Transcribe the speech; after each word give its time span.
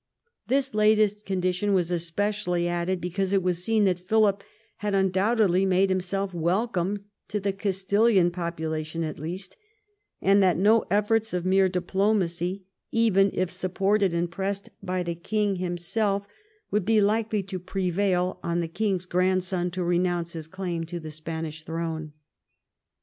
This 0.47 0.73
latest 0.73 1.27
condition 1.27 1.75
was 1.75 1.91
especially 1.91 2.67
added 2.67 2.99
because 2.99 3.33
it 3.33 3.43
was 3.43 3.63
seen 3.63 3.83
that 3.83 3.99
Philip 3.99 4.43
had 4.77 4.95
undoubtedly 4.95 5.63
made 5.63 5.89
himself 5.89 6.33
wel 6.33 6.67
come 6.67 7.05
to 7.27 7.39
the 7.39 7.53
Castilian 7.53 8.31
population 8.31 9.03
at 9.03 9.19
leasts 9.19 9.55
and 10.19 10.41
that 10.41 10.57
no 10.57 10.85
efforts 10.89 11.35
of 11.35 11.45
mere 11.45 11.69
diplomacy, 11.69 12.65
even 12.91 13.29
if 13.35 13.51
supported 13.51 14.11
and 14.11 14.31
pressed 14.31 14.69
on 14.69 14.73
by 14.81 15.03
King 15.03 15.49
Louis 15.49 15.59
himself, 15.59 16.25
would 16.71 16.83
be 16.83 16.99
likely 16.99 17.43
to 17.43 17.59
prevail 17.59 18.39
on 18.41 18.59
the 18.59 18.67
King's 18.67 19.05
grandson 19.05 19.69
to 19.69 19.83
renounce 19.83 20.33
his 20.33 20.47
claim 20.47 20.83
on 20.91 20.99
the 20.99 21.11
Spanish 21.11 21.61
throne. 21.61 22.13